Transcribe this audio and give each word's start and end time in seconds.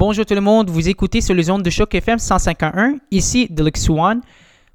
Bonjour 0.00 0.24
tout 0.24 0.34
le 0.34 0.40
monde, 0.40 0.70
vous 0.70 0.88
écoutez 0.88 1.20
sur 1.20 1.34
les 1.34 1.50
ondes 1.50 1.64
de 1.64 1.70
Choc 1.70 1.92
FM 1.92 2.20
151, 2.20 2.98
ici 3.10 3.48
Deluxe 3.50 3.90
One. 3.90 4.20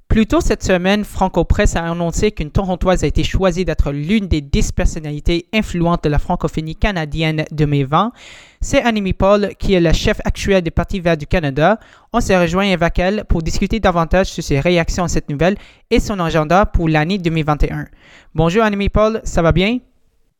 Plus 0.06 0.26
tôt 0.26 0.42
cette 0.42 0.62
semaine, 0.62 1.02
Franco 1.02 1.44
Press 1.46 1.76
a 1.76 1.90
annoncé 1.90 2.30
qu'une 2.30 2.50
Torontoise 2.50 3.04
a 3.04 3.06
été 3.06 3.24
choisie 3.24 3.64
d'être 3.64 3.90
l'une 3.90 4.28
des 4.28 4.42
10 4.42 4.72
personnalités 4.72 5.46
influentes 5.54 6.04
de 6.04 6.10
la 6.10 6.18
francophonie 6.18 6.76
canadienne 6.76 7.46
de 7.50 7.56
2020. 7.56 8.12
C'est 8.60 8.82
Annemie 8.82 9.14
Paul, 9.14 9.52
qui 9.58 9.72
est 9.72 9.80
la 9.80 9.94
chef 9.94 10.20
actuelle 10.26 10.60
du 10.60 10.70
Parti 10.70 11.00
vert 11.00 11.16
du 11.16 11.26
Canada. 11.26 11.80
On 12.12 12.20
s'est 12.20 12.38
rejoint 12.38 12.70
avec 12.70 12.98
elle 12.98 13.24
pour 13.26 13.40
discuter 13.40 13.80
davantage 13.80 14.26
sur 14.26 14.44
ses 14.44 14.60
réactions 14.60 15.04
à 15.04 15.08
cette 15.08 15.30
nouvelle 15.30 15.56
et 15.90 16.00
son 16.00 16.20
agenda 16.20 16.66
pour 16.66 16.86
l'année 16.86 17.16
2021. 17.16 17.86
Bonjour 18.34 18.62
Annemie 18.62 18.90
Paul, 18.90 19.22
ça 19.24 19.40
va 19.40 19.52
bien? 19.52 19.78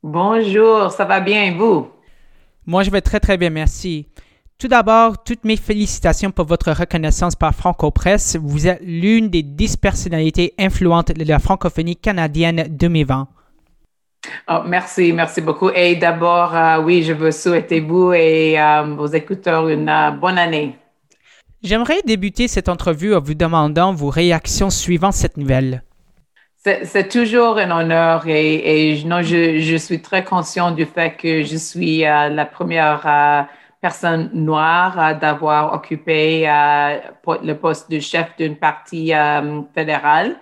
Bonjour, 0.03 0.93
ça 0.93 1.07
va 1.07 1.21
bien, 1.21 1.57
vous? 1.57 1.89
Moi, 2.67 2.83
je 2.83 2.91
vais 2.91 3.01
très 3.01 3.19
très 3.19 3.39
bien, 3.39 3.49
merci. 3.49 4.09
Tout 4.59 4.69
d'abord, 4.69 5.23
toutes 5.25 5.45
mes 5.45 5.57
félicitations 5.57 6.31
pour 6.31 6.47
votre 6.47 6.71
reconnaissance 6.71 7.35
par 7.35 7.55
Franco 7.55 7.91
Press. 7.91 8.37
Vous 8.41 8.67
êtes 8.67 8.81
l'une 8.83 9.29
des 9.29 9.43
dix 9.43 9.77
personnalités 9.77 10.55
influentes 10.59 11.13
de 11.13 11.25
la 11.25 11.39
francophonie 11.39 11.97
canadienne 11.97 12.67
2020. 12.71 13.29
Oh, 14.49 14.61
merci, 14.67 15.13
merci 15.13 15.41
beaucoup. 15.41 15.71
Et 15.71 15.97
d'abord, 15.97 16.55
euh, 16.55 16.81
oui, 16.81 17.03
je 17.03 17.13
veux 17.13 17.33
souhaiter 17.33 17.81
vous 17.81 18.13
et 18.13 18.59
euh, 18.59 18.95
vos 18.97 19.07
écouteurs 19.07 19.69
une 19.69 19.89
euh, 19.89 20.13
bonne 20.13 20.39
année. 20.39 20.79
J'aimerais 21.63 22.01
débuter 22.07 22.49
cette 22.49 22.69
entrevue 22.69 23.15
en 23.15 23.21
vous 23.21 23.35
demandant 23.35 23.93
vos 23.93 24.09
réactions 24.11 24.71
suivant 24.71 25.13
cette 25.13 25.37
nouvelle. 25.37 25.83
C'est 26.85 27.09
toujours 27.09 27.59
un 27.59 27.71
honneur 27.71 28.27
et, 28.27 28.93
et 28.93 29.05
non, 29.05 29.21
je, 29.21 29.59
je, 29.59 29.77
suis 29.77 30.01
très 30.01 30.25
conscient 30.25 30.71
du 30.71 30.87
fait 30.87 31.15
que 31.15 31.43
je 31.43 31.57
suis 31.57 31.99
la 32.01 32.47
première 32.47 33.47
personne 33.85 34.31
noire 34.33 35.19
d'avoir 35.19 35.75
occupé 35.75 36.49
euh, 36.49 36.99
le 37.43 37.53
poste 37.53 37.91
de 37.91 38.01
chef 38.01 38.35
d'une 38.39 38.57
partie 38.57 39.13
euh, 39.13 39.61
fédérale. 39.75 40.37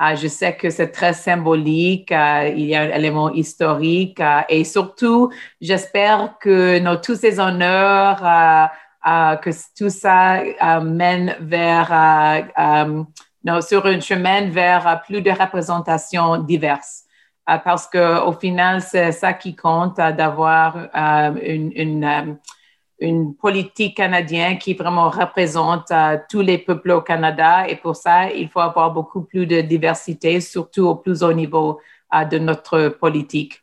Euh, 0.00 0.16
je 0.16 0.26
sais 0.26 0.56
que 0.56 0.70
c'est 0.70 0.88
très 0.88 1.12
symbolique, 1.12 2.10
il 2.10 2.64
y 2.64 2.74
a 2.74 2.80
un 2.80 2.88
élément 2.88 3.30
historique 3.30 4.22
et 4.48 4.64
surtout, 4.64 5.30
j'espère 5.60 6.38
que 6.40 6.78
tous 7.04 7.16
ces 7.16 7.38
honneurs, 7.38 8.22
que 9.42 9.50
tout 9.76 9.90
ça 9.90 10.42
mène 10.80 11.36
vers, 11.40 11.88
sur 13.60 13.84
un 13.84 14.00
chemin 14.00 14.48
vers 14.48 15.02
plus 15.06 15.20
de 15.20 15.30
représentations 15.30 16.38
diverses 16.38 17.02
parce 17.64 17.86
qu'au 17.86 18.32
final, 18.32 18.80
c'est 18.80 19.12
ça 19.12 19.34
qui 19.34 19.54
compte, 19.54 19.96
d'avoir 19.96 20.88
une, 21.42 22.38
une 23.00 23.34
politique 23.34 23.96
canadienne 23.96 24.58
qui 24.58 24.74
vraiment 24.74 25.10
représente 25.10 25.90
euh, 25.90 26.18
tous 26.28 26.40
les 26.40 26.58
peuples 26.58 26.90
au 26.90 27.00
Canada. 27.00 27.68
Et 27.68 27.76
pour 27.76 27.96
ça, 27.96 28.30
il 28.30 28.48
faut 28.48 28.60
avoir 28.60 28.92
beaucoup 28.92 29.22
plus 29.22 29.46
de 29.46 29.60
diversité, 29.60 30.40
surtout 30.40 30.86
au 30.86 30.96
plus 30.96 31.22
haut 31.22 31.32
niveau 31.32 31.80
euh, 32.14 32.24
de 32.24 32.38
notre 32.38 32.88
politique. 32.88 33.62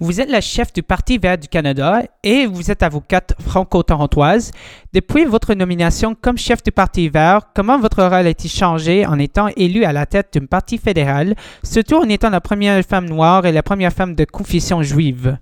Vous 0.00 0.20
êtes 0.20 0.28
la 0.28 0.40
chef 0.40 0.72
du 0.72 0.82
Parti 0.82 1.18
vert 1.18 1.38
du 1.38 1.46
Canada 1.46 2.02
et 2.24 2.46
vous 2.46 2.72
êtes 2.72 2.82
avocate 2.82 3.32
franco-torontoise. 3.40 4.50
Depuis 4.92 5.24
votre 5.24 5.54
nomination 5.54 6.16
comme 6.20 6.36
chef 6.36 6.64
du 6.64 6.72
Parti 6.72 7.08
vert, 7.08 7.42
comment 7.54 7.78
votre 7.78 8.02
rôle 8.02 8.26
a-t-il 8.26 8.50
changé 8.50 9.06
en 9.06 9.20
étant 9.20 9.48
élue 9.56 9.84
à 9.84 9.92
la 9.92 10.04
tête 10.04 10.36
d'un 10.36 10.46
parti 10.46 10.78
fédéral, 10.78 11.36
surtout 11.62 11.94
en 11.94 12.08
étant 12.08 12.30
la 12.30 12.40
première 12.40 12.82
femme 12.84 13.08
noire 13.08 13.46
et 13.46 13.52
la 13.52 13.62
première 13.62 13.92
femme 13.92 14.16
de 14.16 14.24
confession 14.24 14.82
juive? 14.82 15.38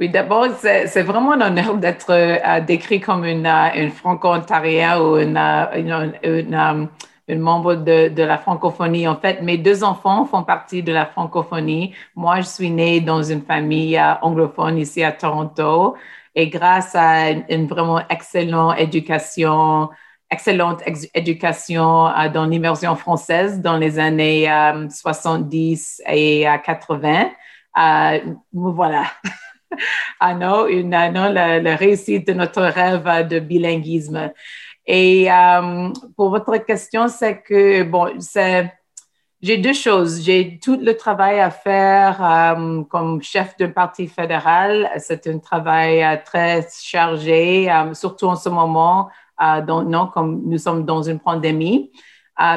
Oui, 0.00 0.08
d'abord, 0.08 0.46
c'est 0.62 1.02
vraiment 1.02 1.32
un 1.32 1.42
honneur 1.42 1.76
d'être 1.76 2.10
euh, 2.10 2.60
décrit 2.62 3.00
comme 3.00 3.22
une, 3.26 3.44
euh, 3.44 3.68
une 3.74 3.90
franco-ontarienne 3.90 4.98
ou 4.98 5.18
une, 5.18 5.36
euh, 5.36 6.86
membre 7.36 7.74
de, 7.74 8.22
la 8.22 8.38
francophonie. 8.38 9.06
En 9.06 9.16
fait, 9.16 9.42
mes 9.42 9.58
deux 9.58 9.84
enfants 9.84 10.24
font 10.24 10.42
partie 10.42 10.82
de 10.82 10.90
la 10.90 11.04
francophonie. 11.04 11.94
Moi, 12.16 12.40
je 12.40 12.46
suis 12.46 12.70
née 12.70 13.02
dans 13.02 13.22
une 13.22 13.42
famille 13.42 14.00
anglophone 14.22 14.78
ici 14.78 15.04
à 15.04 15.12
Toronto 15.12 15.96
et 16.34 16.48
grâce 16.48 16.94
à 16.94 17.30
une, 17.50 17.66
vraiment 17.66 18.00
excellente 18.08 18.78
éducation, 18.78 19.90
excellente 20.30 20.82
éducation 21.14 22.10
dans 22.32 22.46
l'immersion 22.46 22.96
française 22.96 23.60
dans 23.60 23.76
les 23.76 23.98
années 23.98 24.48
70 24.88 26.02
et 26.08 26.46
80, 26.64 27.30
me 27.76 28.70
voilà. 28.70 29.04
ah 30.20 30.34
non, 30.34 30.66
une, 30.66 30.94
ah 30.94 31.10
non 31.10 31.32
la, 31.32 31.76
réussite 31.76 32.26
de 32.26 32.32
notre 32.32 32.62
rêve 32.62 33.28
de 33.28 33.38
bilinguisme. 33.38 34.30
Et 34.86 35.30
euh, 35.30 35.90
pour 36.16 36.30
votre 36.30 36.56
question, 36.58 37.08
c'est 37.08 37.42
que, 37.42 37.82
bon, 37.82 38.12
c'est, 38.18 38.72
j'ai 39.40 39.56
deux 39.58 39.72
choses. 39.72 40.22
J'ai 40.22 40.58
tout 40.58 40.78
le 40.80 40.96
travail 40.96 41.40
à 41.40 41.50
faire 41.50 42.22
euh, 42.22 42.82
comme 42.84 43.22
chef 43.22 43.56
d'un 43.56 43.70
parti 43.70 44.08
fédéral. 44.08 44.90
C'est 44.98 45.26
un 45.26 45.38
travail 45.38 46.02
euh, 46.02 46.16
très 46.24 46.66
chargé, 46.82 47.68
surtout 47.94 48.26
en 48.26 48.36
ce 48.36 48.48
moment, 48.48 49.08
non, 49.40 50.08
comme 50.08 50.42
nous 50.44 50.58
sommes 50.58 50.84
dans 50.84 51.02
une 51.02 51.20
pandémie. 51.20 51.90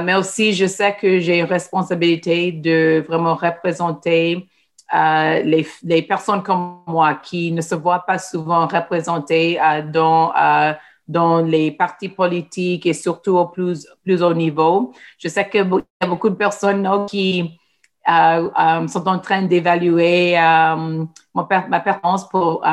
mais 0.03 0.15
aussi, 0.15 0.53
je 0.53 0.65
sais 0.65 0.95
que 0.95 1.19
j'ai 1.19 1.39
une 1.39 1.45
responsabilité 1.45 2.51
de 2.51 3.03
vraiment 3.07 3.35
représenter 3.35 4.49
euh, 4.93 5.41
les, 5.83 6.01
personnes 6.03 6.43
comme 6.43 6.81
moi 6.85 7.15
qui 7.15 7.51
ne 7.51 7.61
se 7.61 7.73
voient 7.73 8.05
pas 8.05 8.19
souvent 8.19 8.67
représentées 8.67 9.59
euh, 9.59 9.81
dans, 9.81 10.31
euh, 10.35 10.73
dans 11.07 11.39
les 11.39 11.71
partis 11.71 12.09
politiques 12.09 12.85
et 12.85 12.93
surtout 12.93 13.37
au 13.37 13.47
plus, 13.47 13.87
plus 14.03 14.21
haut 14.21 14.33
niveau. 14.33 14.93
Je 15.17 15.29
sais 15.29 15.49
qu'il 15.49 15.67
y 15.67 16.03
a 16.03 16.07
beaucoup 16.07 16.29
de 16.29 16.35
personnes 16.35 16.87
qui 17.07 17.59
sont 18.05 19.07
en 19.07 19.19
train 19.19 19.43
d'évaluer 19.43 20.35
ma 20.35 21.79
performance 21.83 22.29
pour, 22.29 22.63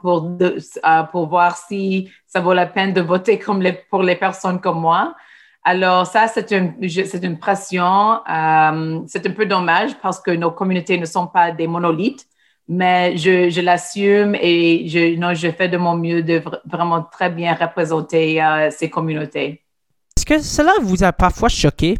pour, 0.00 0.38
pour 1.10 1.28
voir 1.28 1.56
si 1.56 2.10
ça 2.26 2.40
vaut 2.40 2.54
la 2.54 2.66
peine 2.66 2.94
de 2.94 3.02
voter 3.02 3.38
pour 3.90 4.02
les 4.02 4.16
personnes 4.16 4.60
comme 4.60 4.80
moi. 4.80 5.14
Alors 5.64 6.06
ça, 6.06 6.26
c'est 6.26 6.50
une, 6.50 6.74
c'est 6.88 7.22
une 7.22 7.38
pression. 7.38 8.20
Euh, 8.28 9.00
c'est 9.06 9.24
un 9.26 9.30
peu 9.30 9.46
dommage 9.46 9.92
parce 10.02 10.20
que 10.20 10.32
nos 10.32 10.50
communautés 10.50 10.98
ne 10.98 11.06
sont 11.06 11.28
pas 11.28 11.52
des 11.52 11.68
monolithes, 11.68 12.26
mais 12.68 13.16
je, 13.16 13.48
je 13.48 13.60
l'assume 13.60 14.34
et 14.34 14.88
je, 14.88 15.16
non, 15.16 15.34
je 15.34 15.50
fais 15.52 15.68
de 15.68 15.76
mon 15.76 15.96
mieux 15.96 16.22
de 16.22 16.42
vraiment 16.64 17.02
très 17.02 17.30
bien 17.30 17.54
représenter 17.54 18.42
euh, 18.42 18.70
ces 18.70 18.90
communautés. 18.90 19.62
Est-ce 20.16 20.26
que 20.26 20.40
cela 20.40 20.72
vous 20.82 21.04
a 21.04 21.12
parfois 21.12 21.48
choqué? 21.48 21.96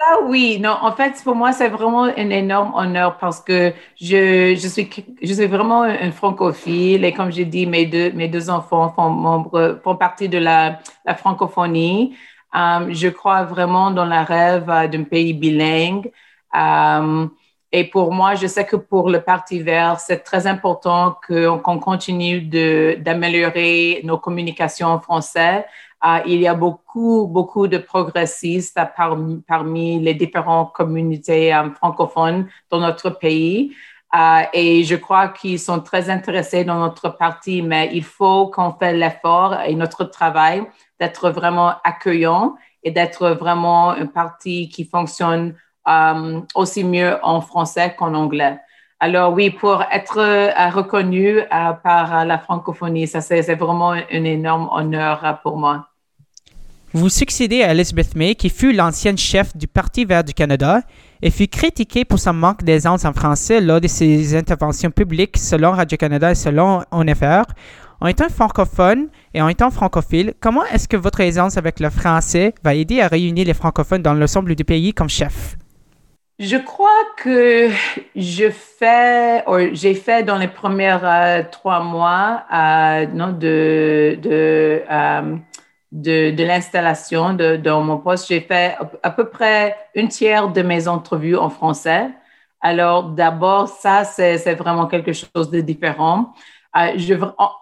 Ah 0.00 0.16
oui, 0.24 0.58
non, 0.58 0.76
en 0.80 0.92
fait, 0.92 1.22
pour 1.22 1.34
moi, 1.34 1.52
c'est 1.52 1.68
vraiment 1.68 2.04
un 2.04 2.30
énorme 2.30 2.72
honneur 2.74 3.18
parce 3.18 3.38
que 3.40 3.72
je, 4.00 4.56
je, 4.58 4.68
suis, 4.68 4.88
je 5.22 5.32
suis 5.32 5.46
vraiment 5.46 5.82
un 5.82 6.10
francophile 6.10 7.04
et 7.04 7.12
comme 7.12 7.30
j'ai 7.30 7.44
dit, 7.44 7.66
mes 7.66 7.84
deux, 7.84 8.10
mes 8.12 8.26
deux 8.26 8.48
enfants 8.48 8.88
font, 8.96 9.10
membre, 9.10 9.78
font 9.84 9.96
partie 9.96 10.28
de 10.28 10.38
la, 10.38 10.78
la 11.04 11.14
francophonie. 11.14 12.16
Um, 12.52 12.92
je 12.92 13.08
crois 13.08 13.44
vraiment 13.44 13.90
dans 13.90 14.04
la 14.04 14.24
rêve 14.24 14.68
euh, 14.68 14.88
d'un 14.88 15.04
pays 15.04 15.32
bilingue. 15.32 16.10
Um, 16.52 17.30
et 17.72 17.84
pour 17.84 18.12
moi, 18.12 18.34
je 18.34 18.48
sais 18.48 18.66
que 18.66 18.74
pour 18.74 19.08
le 19.08 19.20
Parti 19.20 19.60
vert, 19.60 20.00
c'est 20.00 20.24
très 20.24 20.48
important 20.48 21.16
qu'on 21.26 21.78
continue 21.78 22.40
d'améliorer 22.96 24.00
nos 24.02 24.18
communications 24.18 24.88
en 24.88 25.00
français. 25.00 25.64
Uh, 26.02 26.22
il 26.26 26.40
y 26.40 26.48
a 26.48 26.54
beaucoup, 26.54 27.28
beaucoup 27.28 27.68
de 27.68 27.78
progressistes 27.78 28.80
parmi, 28.96 29.42
parmi 29.46 30.00
les 30.00 30.14
différentes 30.14 30.72
communautés 30.72 31.52
um, 31.54 31.74
francophones 31.74 32.48
dans 32.70 32.80
notre 32.80 33.10
pays. 33.10 33.76
Uh, 34.12 34.46
et 34.52 34.82
je 34.82 34.96
crois 34.96 35.28
qu'ils 35.28 35.60
sont 35.60 35.80
très 35.80 36.10
intéressés 36.10 36.64
dans 36.64 36.80
notre 36.80 37.10
parti, 37.10 37.62
mais 37.62 37.90
il 37.92 38.02
faut 38.02 38.48
qu'on 38.48 38.72
fasse 38.72 38.94
l'effort 38.94 39.60
et 39.64 39.74
notre 39.76 40.02
travail 40.04 40.66
d'être 40.98 41.30
vraiment 41.30 41.74
accueillant 41.84 42.56
et 42.82 42.90
d'être 42.90 43.30
vraiment 43.30 43.90
un 43.90 44.06
parti 44.06 44.68
qui 44.68 44.84
fonctionne 44.84 45.54
euh, 45.88 46.40
aussi 46.54 46.84
mieux 46.84 47.18
en 47.22 47.40
français 47.40 47.94
qu'en 47.96 48.14
anglais. 48.14 48.58
Alors 49.00 49.32
oui, 49.32 49.50
pour 49.50 49.82
être 49.90 50.18
euh, 50.18 50.68
reconnu 50.70 51.38
euh, 51.38 51.72
par 51.82 52.24
la 52.26 52.38
francophonie, 52.38 53.06
ça 53.06 53.20
c'est 53.20 53.54
vraiment 53.54 53.92
un, 53.92 54.24
énorme 54.24 54.68
honneur 54.72 55.40
pour 55.42 55.56
moi. 55.56 55.89
Vous 56.92 57.08
succédez 57.08 57.62
à 57.62 57.70
Elizabeth 57.70 58.16
May, 58.16 58.34
qui 58.34 58.50
fut 58.50 58.72
l'ancienne 58.72 59.16
chef 59.16 59.56
du 59.56 59.68
Parti 59.68 60.04
vert 60.04 60.24
du 60.24 60.34
Canada 60.34 60.80
et 61.22 61.30
fut 61.30 61.46
critiquée 61.46 62.04
pour 62.04 62.18
son 62.18 62.32
manque 62.32 62.64
d'aisance 62.64 63.04
en 63.04 63.12
français 63.12 63.60
lors 63.60 63.80
de 63.80 63.86
ses 63.86 64.34
interventions 64.34 64.90
publiques 64.90 65.36
selon 65.36 65.70
Radio-Canada 65.70 66.32
et 66.32 66.34
selon 66.34 66.82
ONFR. 66.90 67.44
En 68.00 68.08
étant 68.08 68.28
francophone 68.28 69.06
et 69.34 69.40
en 69.40 69.46
étant 69.46 69.70
francophile, 69.70 70.34
comment 70.40 70.64
est-ce 70.64 70.88
que 70.88 70.96
votre 70.96 71.20
aisance 71.20 71.56
avec 71.56 71.78
le 71.78 71.90
français 71.90 72.54
va 72.64 72.74
aider 72.74 73.00
à 73.00 73.06
réunir 73.06 73.46
les 73.46 73.54
francophones 73.54 74.02
dans 74.02 74.14
l'ensemble 74.14 74.56
du 74.56 74.64
pays 74.64 74.92
comme 74.92 75.08
chef? 75.08 75.56
Je 76.40 76.56
crois 76.56 76.88
que 77.18 77.68
je 78.16 78.50
fais, 78.50 79.44
j'ai 79.74 79.94
fait 79.94 80.24
dans 80.24 80.38
les 80.38 80.48
premières 80.48 81.04
euh, 81.04 81.42
trois 81.52 81.84
mois 81.84 82.42
euh, 82.52 83.06
non, 83.14 83.28
de, 83.32 84.18
de, 84.20 84.82
euh, 84.90 85.36
de, 85.92 86.30
de 86.30 86.44
l'installation 86.44 87.34
de, 87.34 87.56
dans 87.56 87.82
mon 87.82 87.98
poste, 87.98 88.28
j'ai 88.28 88.40
fait 88.40 88.76
à 89.02 89.10
peu 89.10 89.28
près 89.28 89.76
une 89.94 90.08
tiers 90.08 90.48
de 90.48 90.62
mes 90.62 90.88
entrevues 90.88 91.36
en 91.36 91.50
français. 91.50 92.10
Alors, 92.60 93.04
d'abord, 93.10 93.68
ça, 93.68 94.04
c'est 94.04 94.54
vraiment 94.54 94.86
quelque 94.86 95.12
chose 95.12 95.50
de 95.50 95.60
différent. 95.60 96.32
Euh, 96.76 96.92
je, 96.96 97.14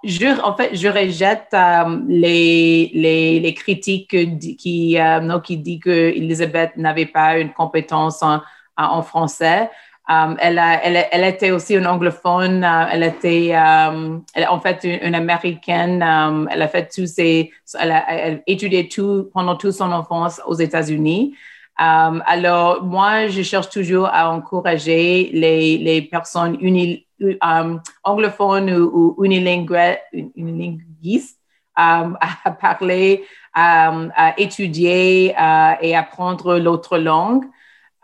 je, 0.04 0.40
en 0.42 0.54
fait, 0.54 0.74
je 0.74 0.88
rejette 0.88 1.48
euh, 1.54 2.00
les, 2.08 2.90
les, 2.92 3.40
les, 3.40 3.54
critiques 3.54 4.14
qui, 4.58 5.00
euh, 5.00 5.38
qui 5.40 5.56
disent 5.56 5.80
que 5.80 5.90
Elisabeth 5.90 6.76
n'avait 6.76 7.06
pas 7.06 7.38
une 7.38 7.52
compétence 7.54 8.22
en, 8.22 8.42
en 8.76 9.02
français. 9.02 9.70
Elle, 10.08 10.58
a, 10.58 10.82
elle, 10.82 11.06
elle, 11.10 11.24
était 11.24 11.50
aussi 11.50 11.74
une 11.74 11.86
anglophone. 11.86 12.64
elle 12.64 13.02
était 13.02 13.48
elle, 13.48 14.48
en 14.48 14.60
fait 14.60 14.84
une, 14.84 15.14
américaine. 15.14 16.02
elle 16.50 16.62
a 16.62 16.68
fait 16.68 16.88
tous 16.88 17.06
ses, 17.06 17.52
elle 17.78 17.92
a, 17.92 18.10
elle 18.10 18.42
étudié 18.46 18.88
tout 18.88 19.30
pendant 19.34 19.56
toute 19.56 19.72
son 19.72 19.92
enfance 19.92 20.40
aux 20.46 20.54
États-Unis. 20.54 21.34
alors, 21.76 22.82
moi, 22.82 23.28
je 23.28 23.42
cherche 23.42 23.68
toujours 23.68 24.08
à 24.10 24.32
encourager 24.32 25.30
les, 25.32 25.78
les 25.78 26.02
personnes 26.02 26.56
uni, 26.60 27.06
um, 27.42 27.80
anglophone 28.04 28.70
ou, 28.70 29.14
ou 29.18 29.24
unilinguistes 29.24 31.38
um, 31.76 32.16
à 32.44 32.50
parler, 32.50 33.24
um, 33.54 34.12
à 34.16 34.34
étudier 34.38 35.34
uh, 35.38 35.76
et 35.80 35.96
apprendre 35.96 36.58
l'autre 36.58 36.98
langue. 36.98 37.44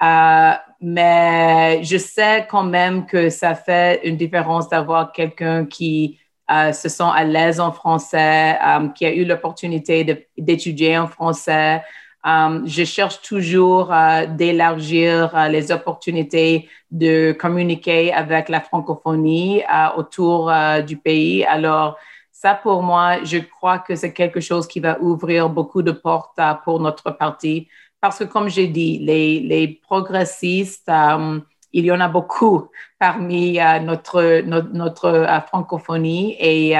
Uh, 0.00 0.54
mais 0.80 1.82
je 1.82 1.96
sais 1.96 2.46
quand 2.48 2.64
même 2.64 3.06
que 3.06 3.30
ça 3.30 3.54
fait 3.54 4.00
une 4.04 4.16
différence 4.16 4.68
d'avoir 4.68 5.12
quelqu'un 5.12 5.66
qui 5.66 6.18
uh, 6.50 6.72
se 6.72 6.88
sent 6.88 7.10
à 7.14 7.24
l'aise 7.24 7.60
en 7.60 7.72
français, 7.72 8.58
um, 8.64 8.92
qui 8.92 9.06
a 9.06 9.12
eu 9.14 9.24
l'opportunité 9.24 10.26
d'étudier 10.36 10.98
en 10.98 11.06
français, 11.06 11.82
Um, 12.26 12.66
je 12.66 12.84
cherche 12.84 13.20
toujours 13.20 13.92
d'élargir 14.30 15.48
les 15.50 15.70
opportunités 15.70 16.70
de 16.90 17.32
communiquer 17.32 18.14
avec 18.14 18.48
la 18.48 18.62
francophonie 18.62 19.62
autour 19.98 20.50
du 20.86 20.96
pays. 20.96 21.44
Alors, 21.44 21.98
ça, 22.44 22.54
pour 22.54 22.82
moi, 22.82 23.22
je 23.24 23.38
crois 23.38 23.78
que 23.78 23.94
c'est 23.94 24.12
quelque 24.12 24.40
chose 24.40 24.66
qui 24.66 24.80
va 24.80 24.98
ouvrir 25.00 25.50
beaucoup 25.50 25.82
de 25.82 25.92
portes 25.92 26.38
pour 26.64 26.80
notre 26.80 27.10
parti. 27.10 27.68
Parce 28.04 28.18
que, 28.18 28.24
comme 28.24 28.50
j'ai 28.50 28.66
dit, 28.66 28.98
les, 28.98 29.80
progressistes, 29.82 30.90
um, 30.90 31.42
il 31.72 31.86
y 31.86 31.90
en 31.90 32.00
a 32.00 32.08
beaucoup 32.08 32.68
parmi 32.98 33.58
notre, 33.82 34.42
notre, 34.42 34.68
notre 34.74 35.26
francophonie 35.48 36.36
et 36.38 36.74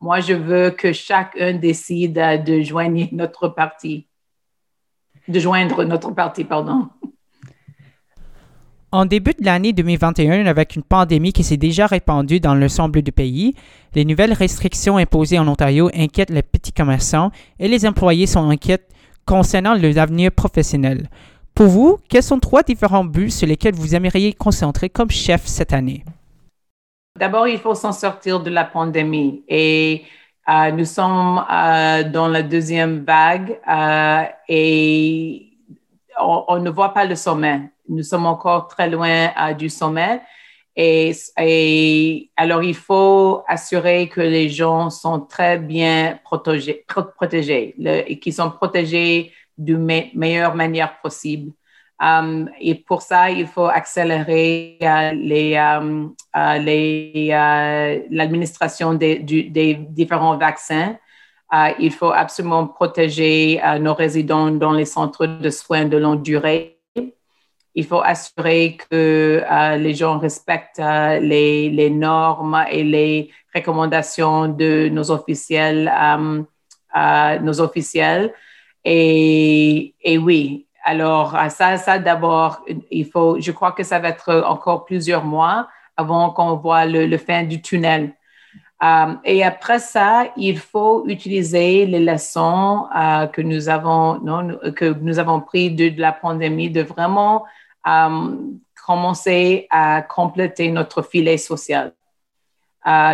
moi, 0.00 0.18
je 0.18 0.32
veux 0.32 0.70
que 0.70 0.92
chacun 0.92 1.52
décide 1.52 2.42
de 2.44 2.60
joindre 2.62 3.06
notre 3.12 3.46
parti 3.46 4.08
de 5.28 5.38
joindre 5.38 5.84
notre 5.84 6.10
parti, 6.10 6.42
pardon. 6.42 6.88
En 8.90 9.06
début 9.06 9.34
de 9.38 9.44
l'année 9.44 9.72
2021, 9.72 10.46
avec 10.46 10.74
une 10.74 10.82
pandémie 10.82 11.32
qui 11.32 11.44
s'est 11.44 11.56
déjà 11.56 11.86
répandue 11.86 12.40
dans 12.40 12.56
l'ensemble 12.56 13.02
du 13.02 13.12
pays, 13.12 13.54
les 13.94 14.04
nouvelles 14.04 14.32
restrictions 14.32 14.96
imposées 14.96 15.38
en 15.38 15.46
Ontario 15.46 15.88
inquiètent 15.94 16.30
les 16.30 16.42
petits 16.42 16.72
commerçants 16.72 17.30
et 17.60 17.68
les 17.68 17.86
employés 17.86 18.26
sont 18.26 18.50
inquiets 18.50 18.86
concernant 19.26 19.74
leur 19.74 19.98
avenir 19.98 20.30
professionnel. 20.32 21.08
Pour 21.54 21.66
vous, 21.66 21.98
quels 22.08 22.22
sont 22.22 22.40
trois 22.40 22.62
différents 22.62 23.04
buts 23.04 23.30
sur 23.30 23.46
lesquels 23.46 23.74
vous 23.74 23.94
aimeriez 23.94 24.32
concentrer 24.32 24.90
comme 24.90 25.10
chef 25.10 25.46
cette 25.46 25.72
année? 25.72 26.04
D'abord, 27.16 27.46
il 27.46 27.58
faut 27.58 27.76
s'en 27.76 27.92
sortir 27.92 28.40
de 28.40 28.50
la 28.50 28.64
pandémie 28.64 29.44
et 29.48 30.02
euh, 30.48 30.72
nous 30.72 30.84
sommes 30.84 31.44
euh, 31.50 32.02
dans 32.02 32.26
la 32.26 32.42
deuxième 32.42 33.04
vague 33.04 33.58
euh, 33.68 34.24
et 34.48 35.46
on, 36.20 36.58
ne 36.58 36.70
voit 36.70 36.92
pas 36.92 37.04
le 37.04 37.14
sommet. 37.14 37.70
Nous 37.88 38.02
sommes 38.02 38.26
encore 38.26 38.66
très 38.66 38.90
loin 38.90 39.30
du 39.56 39.68
sommet. 39.68 40.20
Et, 40.76 41.12
et, 41.38 42.30
alors, 42.36 42.62
il 42.62 42.74
faut 42.74 43.44
assurer 43.46 44.08
que 44.08 44.20
les 44.20 44.48
gens 44.48 44.90
sont 44.90 45.20
très 45.20 45.58
bien 45.58 46.18
protégés, 46.24 46.84
protégés 47.16 47.74
et 47.78 48.18
qu'ils 48.18 48.34
sont 48.34 48.50
protégés 48.50 49.32
de 49.56 49.76
meilleure 49.76 50.54
manière 50.54 51.00
possible. 51.00 51.52
Um, 52.00 52.50
et 52.60 52.74
pour 52.74 53.02
ça, 53.02 53.30
il 53.30 53.46
faut 53.46 53.66
accélérer 53.66 54.78
les, 55.14 55.56
um, 55.56 56.12
les, 56.60 57.28
uh, 57.28 58.06
l'administration 58.10 58.94
des, 58.94 59.20
des, 59.20 59.74
différents 59.74 60.36
vaccins. 60.36 60.96
il 61.78 61.92
faut 61.92 62.10
absolument 62.10 62.66
protéger 62.66 63.60
nos 63.80 63.94
résidents 63.94 64.50
dans 64.50 64.72
les 64.72 64.84
centres 64.84 65.26
de 65.26 65.50
soins 65.50 65.84
de 65.84 65.96
longue 65.96 66.22
durée. 66.22 66.73
Il 67.74 67.84
faut 67.86 68.00
assurer 68.00 68.76
que 68.90 69.42
les 69.76 69.94
gens 69.94 70.18
respectent 70.18 70.78
les, 70.78 71.70
les, 71.70 71.90
normes 71.90 72.64
et 72.70 72.84
les 72.84 73.30
recommandations 73.54 74.46
de 74.48 74.88
nos 74.88 75.10
officiels. 75.10 75.92
Um, 76.00 76.46
nos 77.42 77.60
officiels. 77.60 78.32
Et, 78.84 79.94
oui, 80.20 80.66
alors, 80.84 81.36
ça, 81.50 81.76
ça 81.76 81.98
d'abord, 81.98 82.64
il 82.90 83.06
faut, 83.06 83.40
je 83.40 83.50
crois 83.52 83.72
que 83.72 83.82
ça 83.82 83.98
va 83.98 84.08
être 84.08 84.44
encore 84.46 84.84
plusieurs 84.84 85.24
mois 85.24 85.68
avant 85.96 86.30
qu'on 86.30 86.56
voit 86.56 86.84
le, 86.86 87.16
fin 87.16 87.44
du 87.44 87.62
tunnel. 87.62 88.12
Euh, 88.82 89.14
et 89.24 89.42
après 89.42 89.78
ça, 89.78 90.26
il 90.36 90.58
faut 90.58 91.06
utiliser 91.06 91.86
les 91.86 92.00
leçons 92.00 92.86
euh, 92.94 93.26
que 93.28 93.40
nous 93.40 93.68
avons, 93.68 94.20
non, 94.20 94.58
que 94.76 94.92
nous 95.00 95.18
avons 95.18 95.40
pris 95.40 95.70
de, 95.70 95.90
la 95.98 96.12
pandémie, 96.12 96.68
de 96.68 96.82
vraiment 96.82 97.44
euh, 97.86 98.36
commencer 98.86 99.66
à 99.70 100.02
compléter 100.02 100.70
notre 100.70 101.02
filet 101.02 101.38
social. 101.38 101.92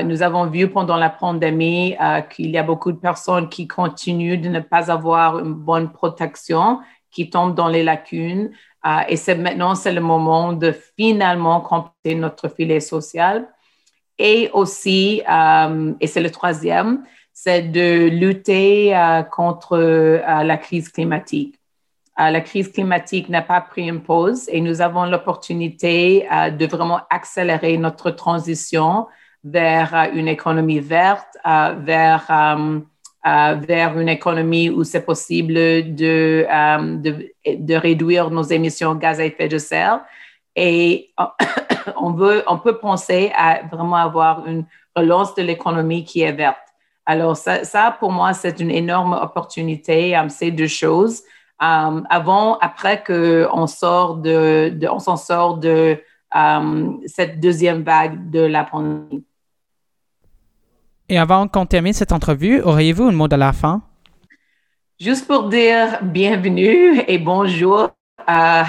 nous 0.04 0.22
avons 0.22 0.46
vu 0.46 0.68
pendant 0.68 0.96
la 0.96 1.10
pandémie 1.10 1.96
qu'il 2.30 2.50
y 2.50 2.58
a 2.58 2.64
beaucoup 2.64 2.90
de 2.90 2.98
personnes 2.98 3.48
qui 3.48 3.68
continuent 3.68 4.40
de 4.40 4.48
ne 4.48 4.60
pas 4.60 4.90
avoir 4.90 5.38
une 5.38 5.54
bonne 5.54 5.92
protection 5.92 6.80
qui 7.10 7.30
tombent 7.30 7.54
dans 7.54 7.68
les 7.68 7.82
lacunes. 7.82 8.50
Euh, 8.86 9.00
et 9.08 9.16
c'est 9.16 9.34
maintenant, 9.34 9.74
c'est 9.74 9.92
le 9.92 10.00
moment 10.00 10.52
de 10.52 10.72
finalement 10.96 11.60
compléter 11.60 12.14
notre 12.14 12.48
filet 12.48 12.80
social. 12.80 13.48
Et 14.18 14.50
aussi, 14.52 15.22
euh, 15.30 15.94
et 16.00 16.06
c'est 16.06 16.20
le 16.20 16.30
troisième, 16.30 17.04
c'est 17.32 17.62
de 17.62 18.08
lutter 18.08 18.96
euh, 18.96 19.22
contre 19.22 19.78
la 19.78 20.56
crise 20.56 20.88
climatique. 20.90 21.59
La 22.28 22.40
crise 22.42 22.70
climatique 22.70 23.28
n'a 23.28 23.40
pas 23.40 23.60
pris 23.60 23.88
une 23.88 24.02
pause 24.02 24.48
et 24.48 24.60
nous 24.60 24.82
avons 24.82 25.06
l'opportunité 25.06 26.26
de 26.30 26.66
vraiment 26.66 27.00
accélérer 27.08 27.78
notre 27.78 28.10
transition 28.10 29.06
vers 29.42 30.10
une 30.12 30.28
économie 30.28 30.80
verte, 30.80 31.38
vers 31.44 32.30
euh, 33.26 33.54
vers 33.60 33.98
une 33.98 34.08
économie 34.08 34.70
où 34.70 34.82
c'est 34.82 35.04
possible 35.04 35.52
de, 35.52 36.46
euh, 36.50 36.96
de, 36.96 37.30
de, 37.46 37.74
réduire 37.74 38.30
nos 38.30 38.44
émissions 38.44 38.94
de 38.94 38.98
gaz 38.98 39.20
à 39.20 39.26
effet 39.26 39.46
de 39.46 39.58
serre. 39.58 40.00
Et 40.56 41.10
on, 42.00 42.14
peut 42.14 42.78
penser 42.80 43.30
à 43.36 43.60
vraiment 43.70 43.96
avoir 43.96 44.46
une 44.46 44.64
relance 44.96 45.34
de 45.34 45.42
l'économie 45.42 46.02
qui 46.02 46.22
est 46.22 46.32
verte. 46.32 46.56
Alors, 47.04 47.36
ça, 47.36 47.62
ça 47.64 47.94
pour 48.00 48.10
moi, 48.10 48.32
c'est 48.32 48.58
une 48.58 48.70
énorme 48.70 49.12
opportunité. 49.12 50.16
Um, 50.16 50.30
ces 50.30 50.50
deux 50.50 50.66
choses. 50.66 51.22
Um, 51.62 52.06
avant, 52.08 52.56
après 52.58 53.04
qu'on 53.04 53.66
sort 53.66 54.16
de, 54.16 54.70
de 54.70 54.88
on 54.88 54.98
s'en 54.98 55.18
sort 55.18 55.58
de 55.58 55.98
um, 56.34 57.00
cette 57.06 57.38
deuxième 57.38 57.82
vague 57.82 58.30
de 58.30 58.40
la 58.40 58.64
pandémie. 58.64 59.24
Et 61.10 61.18
avant 61.18 61.48
qu'on 61.48 61.66
termine 61.66 61.92
cette 61.92 62.12
entrevue, 62.12 62.62
auriez-vous 62.62 63.08
un 63.08 63.12
mot 63.12 63.28
de 63.28 63.36
la 63.36 63.52
fin? 63.52 63.82
Juste 64.98 65.26
pour 65.26 65.48
dire 65.48 65.98
bienvenue 66.02 67.02
et 67.08 67.18
bonjour 67.18 67.90
à, 68.26 68.64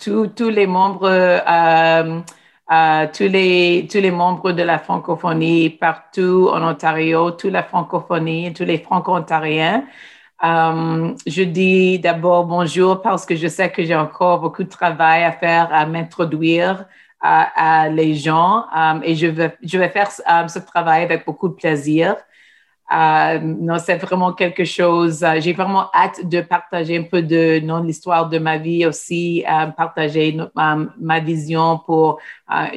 tous, 0.00 0.48
les 0.48 0.66
membres, 0.66 1.08
à, 1.46 3.06
tous, 3.12 3.22
les, 3.22 3.88
tous 3.90 3.98
les 3.98 4.10
membres 4.10 4.52
de 4.52 4.62
la 4.62 4.78
francophonie 4.78 5.70
partout 5.70 6.50
en 6.52 6.62
Ontario, 6.62 7.30
toute 7.32 7.52
la 7.52 7.62
francophonie, 7.62 8.52
tous 8.52 8.64
les 8.64 8.78
franco-ontariens. 8.78 9.84
Euh, 10.44 11.14
je 11.24 11.42
dis 11.44 12.00
d'abord 12.00 12.46
bonjour 12.46 13.00
parce 13.00 13.24
que 13.24 13.36
je 13.36 13.46
sais 13.46 13.70
que 13.70 13.84
j'ai 13.84 13.94
encore 13.94 14.40
beaucoup 14.40 14.64
de 14.64 14.68
travail 14.68 15.22
à 15.22 15.30
faire 15.30 15.72
à 15.72 15.86
m'introduire 15.86 16.84
à, 17.20 17.88
les 17.88 18.16
gens 18.16 18.64
euh, 18.76 19.00
et 19.04 19.14
je 19.14 19.28
vais, 19.28 19.88
faire 19.88 20.08
euh, 20.28 20.48
ce 20.48 20.58
travail 20.58 21.04
avec 21.04 21.24
beaucoup 21.24 21.48
de 21.48 21.54
plaisir. 21.54 22.16
Non, 22.90 23.78
c'est 23.78 23.96
vraiment 23.96 24.32
quelque 24.32 24.64
chose. 24.64 25.24
J'ai 25.38 25.52
vraiment 25.52 25.88
hâte 25.94 26.28
de 26.28 26.40
partager 26.40 26.98
un 26.98 27.04
peu 27.04 27.22
de 27.22 27.62
l'histoire 27.86 28.28
de 28.28 28.38
ma 28.38 28.58
vie 28.58 28.84
aussi, 28.84 29.44
partager 29.76 30.36
ma, 30.54 31.20
vision 31.20 31.78
pour 31.78 32.18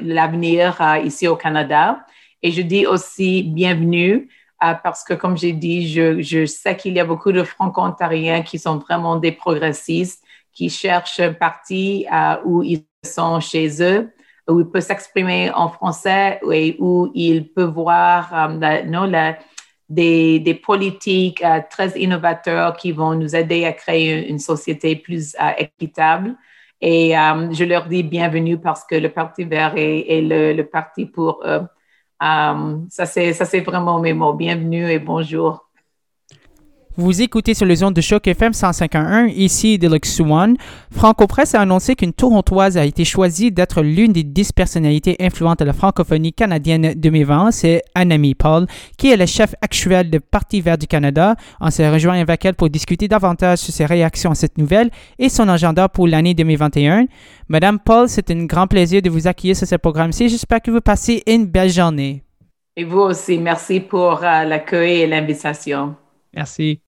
l'avenir 0.01 0.79
ici 1.03 1.27
au 1.27 1.35
Canada. 1.35 2.05
Et 2.41 2.51
je 2.51 2.61
dis 2.61 2.85
aussi 2.85 3.43
bienvenue 3.43 4.29
parce 4.59 5.03
que, 5.03 5.13
comme 5.13 5.37
j'ai 5.37 5.53
dit, 5.53 5.87
je, 5.91 6.45
sais 6.45 6.75
qu'il 6.75 6.93
y 6.93 6.99
a 6.99 7.05
beaucoup 7.05 7.31
de 7.31 7.43
franco-ontariens 7.43 8.41
qui 8.41 8.59
sont 8.59 8.77
vraiment 8.77 9.17
des 9.17 9.31
progressistes, 9.31 10.23
qui 10.51 10.69
cherchent 10.69 11.19
un 11.19 11.33
parti 11.33 12.05
où 12.45 12.63
ils 12.63 12.85
sont 13.03 13.39
chez 13.39 13.81
eux 13.83 14.11
où 14.47 14.59
ils 14.59 14.69
peuvent 14.69 14.81
s'exprimer 14.81 15.51
en 15.51 15.69
français 15.69 16.39
et 16.51 16.75
où 16.79 17.11
ils 17.13 17.51
peuvent 17.51 17.73
voir 17.73 18.49
non, 18.85 19.05
la, 19.05 19.37
des, 19.89 20.61
politiques 20.63 21.43
euh, 21.43 21.61
très 21.69 21.97
innovateurs 21.99 22.75
qui 22.75 22.91
vont 22.91 23.15
nous 23.15 23.35
aider 23.35 23.65
à 23.65 23.73
créer 23.73 24.29
une, 24.29 24.39
société 24.39 24.95
plus 24.95 25.35
euh, 25.41 25.51
équitable. 25.57 26.35
Et 26.81 27.17
euh, 27.17 27.51
je 27.51 27.63
leur 27.63 27.87
dis 27.87 28.03
bienvenue 28.03 28.59
parce 28.59 28.83
que 28.83 28.95
le 28.95 29.09
Parti 29.09 29.43
vert 29.43 29.73
est, 29.75 30.21
le, 30.21 30.53
le, 30.53 30.65
parti 30.65 31.05
pour 31.05 31.41
eux. 31.45 31.61
Ça, 32.89 33.05
c'est 33.05 33.61
vraiment 33.61 33.99
mes 33.99 34.13
mots. 34.13 34.33
Bienvenue 34.33 34.89
et 34.91 34.99
bonjour. 34.99 35.64
Vous 36.97 37.21
écoutez 37.21 37.53
sur 37.53 37.65
les 37.65 37.83
ondes 37.83 37.93
de 37.93 37.99
choc 37.99 38.25
FM 38.25 38.53
151, 38.53 39.27
ici 39.27 39.77
Deluxe 39.77 40.21
One. 40.21 40.55
Franco 40.91 41.27
Presse 41.27 41.53
a 41.53 41.59
annoncé 41.59 41.93
qu'une 41.93 42.13
Torontoise 42.13 42.77
a 42.77 42.85
été 42.85 43.03
choisie 43.03 43.51
d'être 43.51 43.81
l'une 43.81 44.13
des 44.13 44.23
dix 44.23 44.53
personnalités 44.53 45.17
influentes 45.19 45.59
de 45.59 45.65
la 45.65 45.73
francophonie 45.73 46.31
canadienne 46.31 46.93
2020. 46.95 47.51
C'est 47.51 47.81
Anami 47.95 48.33
Paul, 48.33 48.65
qui 48.97 49.11
est 49.11 49.17
le 49.17 49.25
chef 49.25 49.55
actuel 49.61 50.09
du 50.09 50.21
Parti 50.21 50.61
vert 50.61 50.77
du 50.77 50.87
Canada. 50.87 51.35
On 51.59 51.69
s'est 51.69 51.89
rejoint 51.89 52.17
avec 52.17 52.45
elle 52.45 52.55
pour 52.55 52.69
discuter 52.69 53.09
davantage 53.09 53.57
sur 53.57 53.73
ses 53.73 53.85
réactions 53.85 54.31
à 54.31 54.35
cette 54.35 54.57
nouvelle 54.57 54.89
et 55.19 55.27
son 55.27 55.49
agenda 55.49 55.89
pour 55.89 56.07
l'année 56.07 56.33
2021. 56.33 57.07
Madame 57.49 57.77
Paul, 57.77 58.07
c'est 58.07 58.31
un 58.31 58.45
grand 58.45 58.67
plaisir 58.67 59.01
de 59.01 59.09
vous 59.09 59.27
accueillir 59.27 59.57
sur 59.57 59.67
ce 59.67 59.75
programme-ci. 59.75 60.29
J'espère 60.29 60.61
que 60.61 60.71
vous 60.71 60.79
passez 60.79 61.23
une 61.27 61.45
belle 61.45 61.71
journée. 61.71 62.23
Et 62.77 62.85
vous 62.85 62.99
aussi, 62.99 63.37
merci 63.37 63.81
pour 63.81 64.23
euh, 64.23 64.45
l'accueil 64.45 65.01
et 65.01 65.07
l'invitation. 65.07 65.97
Merci. 66.35 66.81